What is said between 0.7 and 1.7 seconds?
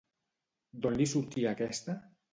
D'on li sortia